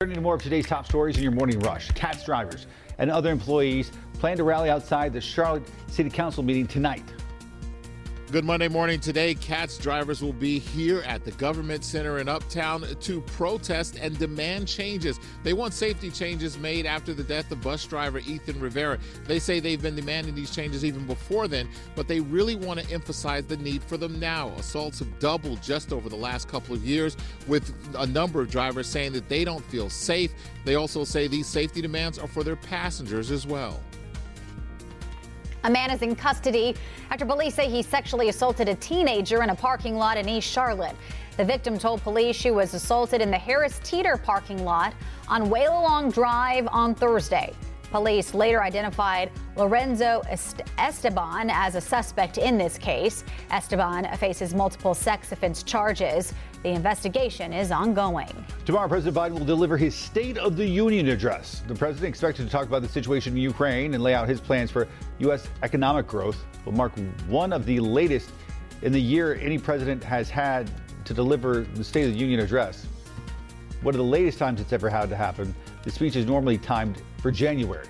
Turning 0.00 0.14
to 0.14 0.20
more 0.20 0.36
of 0.36 0.42
today's 0.44 0.64
top 0.64 0.86
stories 0.86 1.16
in 1.16 1.24
your 1.24 1.32
morning 1.32 1.58
rush. 1.58 1.90
CATS 1.90 2.24
drivers 2.24 2.68
and 2.98 3.10
other 3.10 3.32
employees 3.32 3.90
plan 4.20 4.36
to 4.36 4.44
rally 4.44 4.70
outside 4.70 5.12
the 5.12 5.20
Charlotte 5.20 5.68
City 5.88 6.08
Council 6.08 6.40
meeting 6.40 6.68
tonight. 6.68 7.02
Good 8.30 8.44
Monday 8.44 8.68
morning. 8.68 9.00
Today, 9.00 9.34
CATS 9.34 9.78
drivers 9.78 10.20
will 10.20 10.34
be 10.34 10.58
here 10.58 11.00
at 11.06 11.24
the 11.24 11.30
Government 11.30 11.82
Center 11.82 12.18
in 12.18 12.28
Uptown 12.28 12.84
to 13.00 13.22
protest 13.22 13.96
and 13.98 14.18
demand 14.18 14.68
changes. 14.68 15.18
They 15.44 15.54
want 15.54 15.72
safety 15.72 16.10
changes 16.10 16.58
made 16.58 16.84
after 16.84 17.14
the 17.14 17.22
death 17.22 17.50
of 17.52 17.62
bus 17.62 17.86
driver 17.86 18.18
Ethan 18.18 18.60
Rivera. 18.60 18.98
They 19.24 19.38
say 19.38 19.60
they've 19.60 19.80
been 19.80 19.96
demanding 19.96 20.34
these 20.34 20.54
changes 20.54 20.84
even 20.84 21.06
before 21.06 21.48
then, 21.48 21.70
but 21.96 22.06
they 22.06 22.20
really 22.20 22.54
want 22.54 22.78
to 22.80 22.92
emphasize 22.92 23.46
the 23.46 23.56
need 23.56 23.82
for 23.82 23.96
them 23.96 24.20
now. 24.20 24.48
Assaults 24.58 24.98
have 24.98 25.18
doubled 25.20 25.62
just 25.62 25.90
over 25.90 26.10
the 26.10 26.16
last 26.16 26.48
couple 26.48 26.74
of 26.74 26.84
years, 26.84 27.16
with 27.46 27.72
a 27.96 28.06
number 28.06 28.42
of 28.42 28.50
drivers 28.50 28.88
saying 28.88 29.14
that 29.14 29.30
they 29.30 29.42
don't 29.42 29.64
feel 29.64 29.88
safe. 29.88 30.34
They 30.66 30.74
also 30.74 31.02
say 31.04 31.28
these 31.28 31.46
safety 31.46 31.80
demands 31.80 32.18
are 32.18 32.28
for 32.28 32.44
their 32.44 32.56
passengers 32.56 33.30
as 33.30 33.46
well. 33.46 33.80
A 35.64 35.70
man 35.70 35.90
is 35.90 36.02
in 36.02 36.14
custody 36.14 36.74
after 37.10 37.24
police 37.24 37.54
say 37.54 37.68
he 37.68 37.82
sexually 37.82 38.28
assaulted 38.28 38.68
a 38.68 38.74
teenager 38.76 39.42
in 39.42 39.50
a 39.50 39.54
parking 39.54 39.96
lot 39.96 40.16
in 40.16 40.28
East 40.28 40.48
Charlotte. 40.48 40.94
The 41.36 41.44
victim 41.44 41.78
told 41.78 42.02
police 42.02 42.36
she 42.36 42.50
was 42.50 42.74
assaulted 42.74 43.20
in 43.20 43.30
the 43.30 43.38
Harris 43.38 43.80
Teeter 43.82 44.16
parking 44.16 44.64
lot 44.64 44.94
on 45.28 45.48
Whalelong 45.48 46.12
Drive 46.12 46.68
on 46.70 46.94
Thursday. 46.94 47.54
Police 47.90 48.34
later 48.34 48.62
identified 48.62 49.30
Lorenzo 49.56 50.22
Esteban 50.78 51.50
as 51.50 51.74
a 51.74 51.80
suspect 51.80 52.36
in 52.36 52.58
this 52.58 52.76
case. 52.76 53.24
Esteban 53.50 54.04
faces 54.18 54.54
multiple 54.54 54.94
sex 54.94 55.32
offense 55.32 55.62
charges. 55.62 56.34
The 56.62 56.70
investigation 56.70 57.52
is 57.52 57.70
ongoing. 57.70 58.28
Tomorrow, 58.66 58.88
President 58.88 59.16
Biden 59.16 59.38
will 59.38 59.46
deliver 59.46 59.76
his 59.76 59.94
State 59.94 60.36
of 60.38 60.56
the 60.56 60.66
Union 60.66 61.08
address. 61.08 61.62
The 61.66 61.74
president 61.74 62.08
expected 62.08 62.44
to 62.44 62.50
talk 62.50 62.66
about 62.66 62.82
the 62.82 62.88
situation 62.88 63.34
in 63.34 63.42
Ukraine 63.42 63.94
and 63.94 64.02
lay 64.02 64.14
out 64.14 64.28
his 64.28 64.40
plans 64.40 64.70
for 64.70 64.86
U.S. 65.20 65.48
economic 65.62 66.06
growth. 66.06 66.44
Will 66.64 66.72
mark 66.72 66.92
one 67.28 67.52
of 67.52 67.64
the 67.64 67.80
latest 67.80 68.30
in 68.82 68.92
the 68.92 69.00
year 69.00 69.36
any 69.36 69.58
president 69.58 70.04
has 70.04 70.28
had 70.28 70.70
to 71.04 71.14
deliver 71.14 71.62
the 71.62 71.84
State 71.84 72.06
of 72.06 72.12
the 72.12 72.18
Union 72.18 72.40
address. 72.40 72.86
One 73.82 73.94
of 73.94 73.98
the 73.98 74.04
latest 74.04 74.38
times 74.38 74.60
it's 74.60 74.72
ever 74.72 74.90
had 74.90 75.08
to 75.10 75.16
happen. 75.16 75.54
The 75.84 75.90
speech 75.90 76.16
is 76.16 76.26
normally 76.26 76.58
timed 76.58 77.00
for 77.18 77.30
January. 77.30 77.86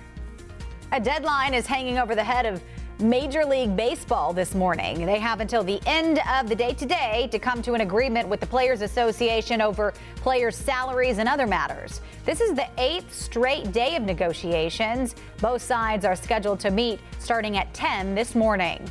A 0.91 0.99
deadline 0.99 1.53
is 1.53 1.65
hanging 1.65 1.97
over 1.97 2.13
the 2.13 2.23
head 2.23 2.45
of 2.45 2.61
Major 2.99 3.45
League 3.45 3.75
Baseball 3.75 4.33
this 4.33 4.53
morning. 4.53 5.05
They 5.05 5.19
have 5.19 5.39
until 5.39 5.63
the 5.63 5.79
end 5.87 6.19
of 6.29 6.49
the 6.49 6.55
day 6.55 6.73
today 6.73 7.29
to 7.31 7.39
come 7.39 7.61
to 7.61 7.73
an 7.73 7.81
agreement 7.81 8.27
with 8.27 8.39
the 8.39 8.45
Players 8.45 8.81
Association 8.81 9.61
over 9.61 9.93
players' 10.17 10.57
salaries 10.57 11.17
and 11.17 11.29
other 11.29 11.47
matters. 11.47 12.01
This 12.25 12.41
is 12.41 12.53
the 12.53 12.67
eighth 12.77 13.13
straight 13.13 13.71
day 13.71 13.95
of 13.95 14.03
negotiations. 14.03 15.15
Both 15.39 15.61
sides 15.61 16.05
are 16.05 16.15
scheduled 16.15 16.59
to 16.59 16.71
meet 16.71 16.99
starting 17.19 17.57
at 17.57 17.73
10 17.73 18.15
this 18.15 18.35
morning. 18.35 18.87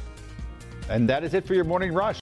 And 0.88 1.08
that 1.08 1.22
is 1.22 1.34
it 1.34 1.46
for 1.46 1.55
your 1.55 1.64
morning 1.64 1.92
rush. 1.92 2.18